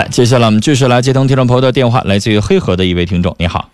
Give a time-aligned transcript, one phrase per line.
[0.00, 3.68] 来，接下来我们继续来接通听众朋友的电话，来自于黑河的一位听众，你好，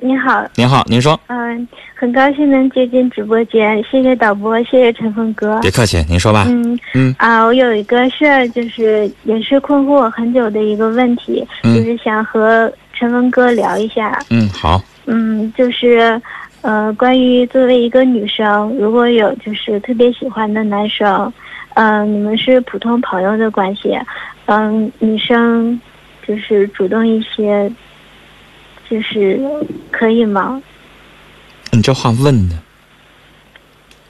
[0.00, 5.60] 你好，您好，您说，嗯、很高兴能接进直播间，谢谢导播，谢谢陈峰哥。
[5.60, 6.46] 别客气，您说吧。
[6.48, 14.18] 嗯嗯啊，我有一个事儿，就是也是困惑我很久的一个问题，嗯就是想和陈峰哥聊一下。
[14.30, 16.20] 嗯，好，嗯，就是
[16.62, 21.32] 呃，关于作为一个女生，如果有就是特别喜欢的男生，
[21.74, 23.96] 嗯、你们是普通朋友的关系，
[24.52, 25.80] 嗯、女生
[26.26, 27.70] 就是主动一些，
[28.90, 29.40] 就是
[29.92, 30.60] 可以吗？
[31.70, 32.56] 你这话问的，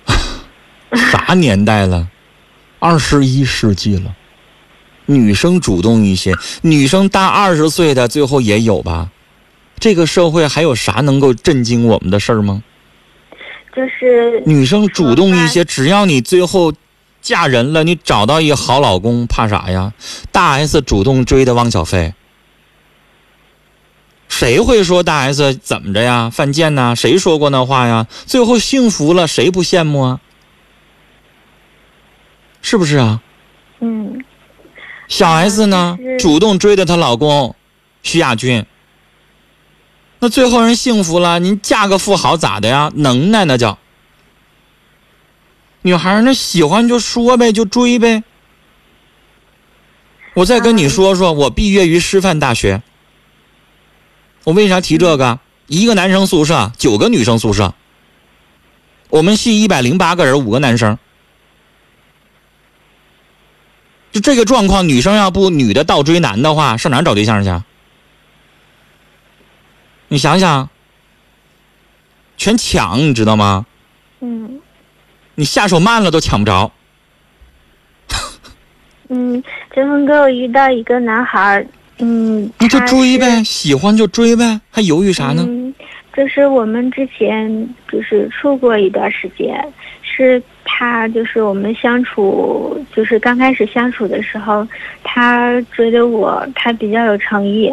[0.96, 2.08] 啥年代了？
[2.78, 4.16] 二十一世纪了，
[5.04, 6.32] 女生主动一些，
[6.62, 9.10] 女生大二十岁的最后也有吧？
[9.78, 12.62] 这个社会还有啥能够震惊我们的事儿吗？
[13.76, 16.72] 就是女生主动一些，只要你最后
[17.22, 19.92] 嫁人了，你找到一个好老公，怕啥呀？
[20.32, 22.14] 大 S 主动追的汪小菲，
[24.28, 26.30] 谁会说大 S 怎么着呀？
[26.30, 26.94] 犯贱呐？
[26.94, 28.06] 谁说过那话呀？
[28.26, 30.20] 最后幸福了，谁不羡慕啊？
[32.62, 33.20] 是不是啊？
[33.80, 34.24] 嗯，
[35.08, 37.54] 小 S 呢是，主动追的她老公
[38.02, 38.64] 徐亚军。
[40.20, 42.90] 那最后人幸福了，您嫁个富豪咋的呀？
[42.94, 43.78] 能耐那叫。
[45.82, 48.22] 女孩儿那喜欢就说呗，就追呗。
[50.34, 52.82] 我再跟你说说，我毕业于师范大学。
[54.44, 55.40] 我为啥提这个？
[55.66, 57.74] 一个男生宿舍，九个女生宿舍。
[59.08, 60.98] 我们系一百零八个人，五个男生。
[64.12, 67.64] 就这个状况，女生要不女的倒追男的话，上哪儿找对象去啊？
[70.08, 70.68] 你想想，
[72.36, 73.66] 全抢，你知道吗？
[74.20, 74.59] 嗯
[75.40, 76.70] 你下手慢了都抢不着。
[79.08, 81.66] 嗯，陈峰哥，我遇到一个男孩儿，
[81.98, 85.42] 嗯，你就追呗，喜欢就追呗，还犹豫啥呢？
[85.48, 85.74] 嗯，
[86.14, 89.66] 就是我们之前就是处过一段时间，
[90.02, 94.68] 是他就是我们相处，就是刚开始相处的时候，
[95.02, 97.72] 他追的我，他比较有诚意。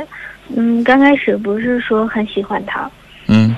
[0.56, 2.90] 嗯，刚开始不是说很喜欢他，
[3.28, 3.54] 嗯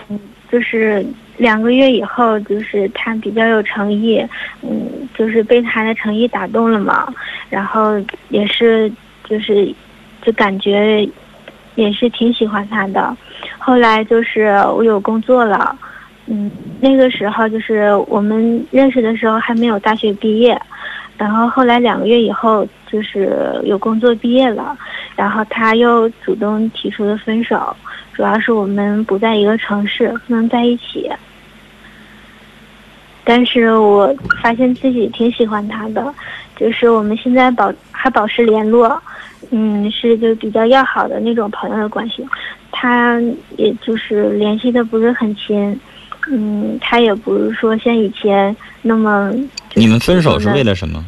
[0.51, 1.06] 就是
[1.39, 4.22] 两个月以后，就是他比较有诚意，
[4.61, 7.07] 嗯，就是被他的诚意打动了嘛，
[7.50, 8.91] 然后也是
[9.23, 9.73] 就是
[10.22, 11.07] 就感觉
[11.75, 13.16] 也是挺喜欢他的。
[13.57, 15.73] 后来就是我有工作了，
[16.27, 16.51] 嗯，
[16.81, 20.61] 那个时候就是我们认识的时候还没有大学毕业，
[21.17, 24.77] 然后后来两个月以后就是有工作毕业了，
[25.16, 27.73] 然后他又主动提出了分手。
[28.11, 31.09] 主要是我们不在一个城市，不能在一起。
[33.29, 36.12] 但是我发现自己挺喜欢他的，
[36.56, 39.00] 就是我们现在保还保持联络，
[39.51, 42.28] 嗯，是就比较要好的那种朋友的关系。
[42.72, 43.22] 他
[43.56, 45.79] 也就是联系的不是很亲，
[46.28, 49.31] 嗯，他也不是说像以前那么。
[49.75, 51.06] 你们分手是为了了什么？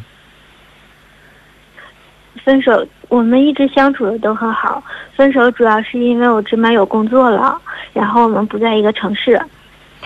[2.44, 4.80] 分手，我们一直相处的都很好。
[5.16, 7.60] 分手主要是因为我这边有工作了，
[7.92, 9.42] 然后我们不在一个城市。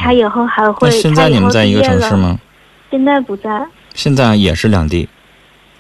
[0.07, 0.89] 他以后还会。
[0.89, 2.15] 那现在你们在一个城市？
[2.15, 2.39] 吗？
[2.93, 3.67] 现在不在。
[3.93, 5.09] 现在也是两地。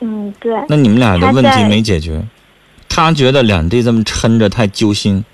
[0.00, 0.52] 嗯，对。
[0.68, 2.20] 那你们俩的问题没解决，
[2.88, 5.24] 他觉得两地这么抻着太揪心，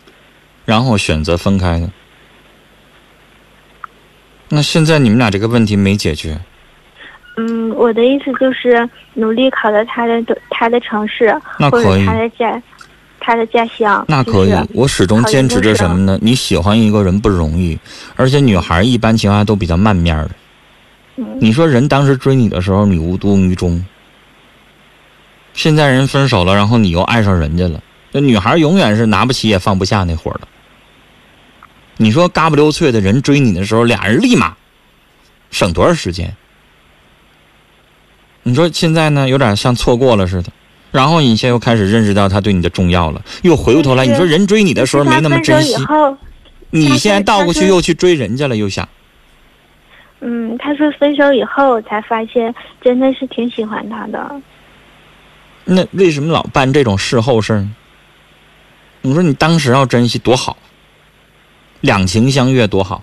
[0.66, 1.90] 然后选择分开的。
[4.50, 6.38] 那现在你们俩这个问题没解决，
[7.38, 12.62] 嗯，我的意思就是努力考到他的他的城市那可以他的家
[13.24, 14.04] 他的家乡。
[14.08, 14.68] 那可以就是。
[14.74, 16.18] 我始终坚持着什么呢？
[16.20, 17.78] 你喜欢一个人不容易，
[18.16, 20.30] 而且女孩一般情况下都比较慢面儿的。
[21.16, 23.84] 嗯你说人当时追你的时候，你无动于衷。
[25.54, 30.48] 现在人分手了，然后你又爱上人家了，那女孩永远是拿不起也放不下那会儿的。
[31.98, 34.56] 你说嘎不溜脆的人追你的时候，俩人立马
[35.50, 36.34] 省多少时间？
[38.42, 40.50] 你说现在呢，有点像错过了似的。
[40.92, 45.74] 然后你现在又开始认识到他对你的重要了，又回过头来，你说人追你的时候没那么珍惜
[46.70, 48.88] 你现在倒过去又去追人家了，又想。
[50.20, 54.40] 嗯，他说分手以后才发现真的是挺喜欢他的。
[55.64, 57.74] 那为什么老办这种事后事儿呢？
[59.00, 60.56] 你说你当时要珍惜多好，
[61.80, 63.02] 两情相悦多好。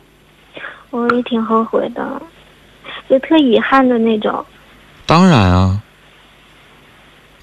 [0.92, 2.22] 我也挺后悔的，
[3.10, 4.46] 就特遗憾的那种。
[5.06, 5.79] 当然啊，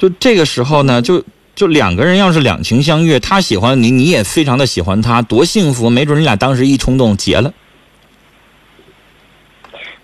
[0.06, 1.20] 就这个时候呢，就
[1.56, 5.90] 就两个人要是两情相悦，他喜欢你，你也非常的喜欢他，多幸福！
[5.90, 7.52] 没准你俩当时一冲动结了。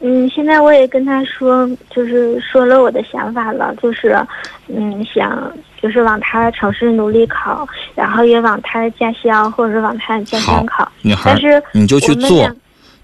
[0.01, 4.19] 嗯，现在我也跟他说，就是说了我的想法了，就是，
[4.67, 7.65] 嗯，想就是往他的城市努力考，
[7.95, 10.91] 然后也往他的家乡或者往他的家乡考。
[11.03, 12.51] 女孩，但是你就去做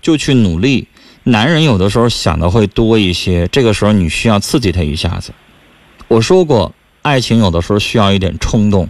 [0.03, 0.89] 就去努力。
[1.23, 5.31] 男人有的时候想的会多一些，这个时候你需要刺激他一下子。
[6.09, 6.73] 我说过，
[7.03, 8.89] 爱情有的时候需要一点冲动。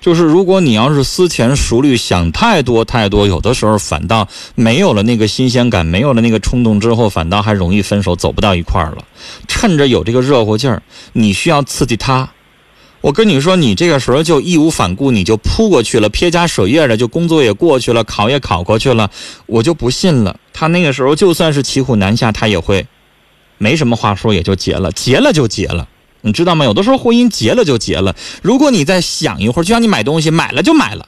[0.00, 4.26] 就是如果你要是思前熟虑，想太多太多，有的时候反倒
[4.56, 9.04] 没有了那个新鲜感，没有了那个冲动之后，反倒还容易分手，走不到一块儿了。
[9.46, 10.82] 趁着有这个热乎劲儿，
[11.12, 12.30] 你需要刺激他。
[13.00, 19.08] 我跟你说，你这个时候就义无反顾，你就扑过去了，撇家舍业的，就工作也过去了，考也考过去了，
[19.46, 20.36] 我就不信了。
[20.52, 22.84] 他那个时候就算是骑虎难下，他也会
[23.58, 25.88] 没什么话说，也就结了，结了就结了。
[26.22, 26.64] 你知道吗？
[26.64, 28.16] 有的时候婚姻结了就结了。
[28.42, 31.06] 如果你再想一会儿，就像你买东西，买了就买了，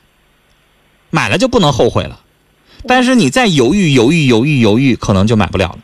[1.10, 2.20] 买了就不能后悔了。
[2.86, 5.78] 但是你再犹豫犹豫犹豫犹豫，可能就买不了了。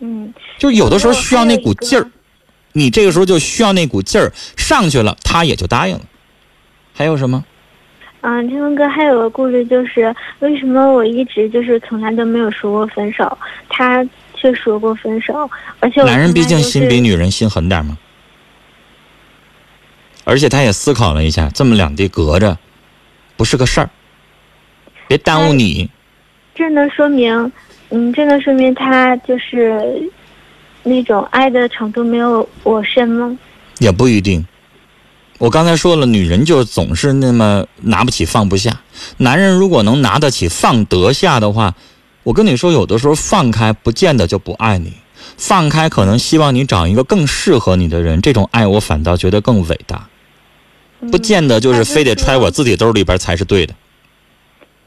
[0.00, 2.10] 嗯，就有的时候需要那股劲儿
[2.72, 6.02] 你这个时候就需要那股劲儿上去了，他也就答应了。
[6.92, 7.44] 还有什么？
[8.20, 13.38] 嗯，天文哥还有个故事就是，为什么我一直就是从来都没有说过分手，
[13.68, 17.96] 他却说过分手，而且我男人毕竟心比女人心狠点儿嘛。
[20.28, 22.58] 而且他也思考了一下，这么两地隔着，
[23.34, 23.88] 不是个事儿，
[25.08, 25.88] 别耽误你。
[26.54, 27.50] 这能说明，
[27.88, 30.10] 嗯，这能说明他就是
[30.82, 33.38] 那种爱的程度没有我深吗？
[33.78, 34.46] 也不一定。
[35.38, 38.80] 我刚才说了，女人就总是那么拿不起放不下。
[39.16, 41.74] 男人如果能拿得起放得下的话，
[42.22, 44.92] 我跟你说，有的时候放开不见得就不爱你，
[45.38, 48.20] 放开可能希望你找一个更适合你的人。
[48.20, 50.08] 这种爱我反倒觉得更伟大，嗯、
[51.10, 53.74] 不见得就是非得揣我自己兜里边才是对的。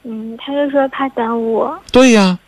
[0.04, 1.82] 嗯，他就说怕耽误我。
[1.92, 2.40] 对呀，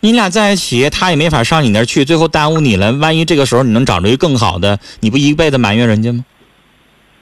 [0.00, 2.92] 你俩在一起，他也没法上你那儿去，最后耽误你了。
[2.92, 6.24] 万一这个时候你能找着一个更好的，你不一辈子埋怨人家吗？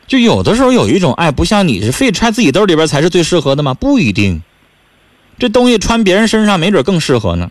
[0.06, 3.74] 就有的时候有一种爱，不像你是非揣自己兜里边才是最适合的吗？
[3.74, 4.42] 不一定，
[5.38, 7.50] 这东西穿别人身上没准更适合呢。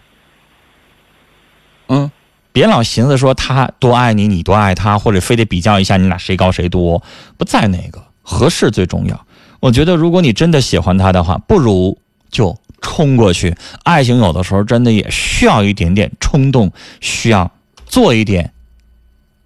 [1.89, 2.09] 嗯，
[2.57, 7.03] 别老寻思说他多爱你，你多爱他，或者非得比较一下你俩谁高谁多，
[7.37, 9.27] 不在那个合适最重要。
[9.59, 11.99] 我觉得，如果你真的喜欢他的话，不如
[12.31, 13.55] 就冲过去。
[13.83, 17.51] 爱情有的时候真的也需要一点点冲动，需要
[17.85, 18.51] 做一点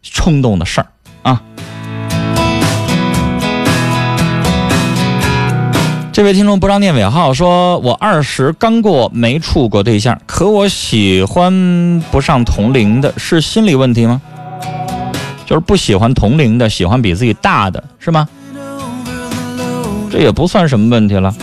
[0.02, 0.88] 冲动的事儿
[6.22, 14.22] 这位听众不让念尾号，说我二十刚过，没处过对象，可我喜欢不上同龄的，是心理问题吗？
[15.48, 18.30] 就是不喜欢同龄的，喜欢比自己大的，是吗？
[20.12, 21.34] 这也不算什么问题了。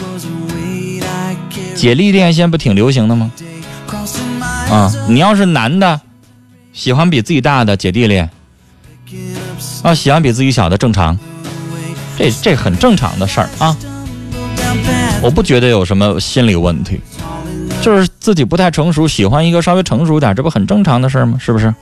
[1.74, 3.32] 姐弟恋现在不挺流行的吗？
[4.70, 6.00] 啊，你要是男的，
[6.72, 8.30] 喜欢比自己大的姐弟恋，
[9.82, 11.18] 啊，喜欢比自己小的正常，
[12.16, 13.76] 这这很正常的事儿啊。
[15.20, 17.00] 我不觉得有什么心理问题，
[17.82, 21.36] 就是自己不太成熟，喜欢一个稍微成熟点，这不很正常的事儿吗？
[21.40, 21.74] 是不是？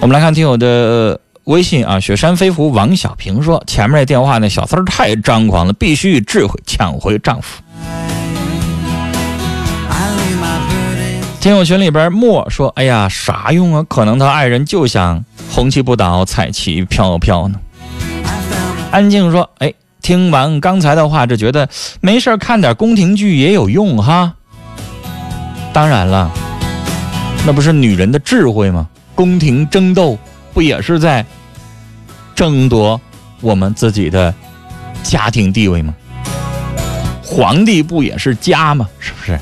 [0.00, 7.62] 我们来看听友的微信啊，雪山飞狐王小平说，前面那电话那小三儿太张狂了，必须智慧抢回丈夫。
[11.40, 13.82] 听友群里边莫说，哎呀，啥用啊？
[13.88, 17.58] 可能他爱人就想红旗不倒，彩旗飘飘呢。
[18.90, 21.68] 安静说，哎，听完刚才的话，就觉得
[22.00, 24.34] 没事看点宫廷剧也有用哈。
[25.72, 26.30] 当然了，
[27.46, 28.88] 那不是女人的智慧吗？
[29.14, 30.18] 宫廷争斗
[30.54, 31.24] 不也是在
[32.34, 33.00] 争夺
[33.40, 34.34] 我们自己的
[35.02, 35.94] 家庭地位吗？
[37.22, 38.88] 皇帝不也是家吗？
[38.98, 39.38] 是不是？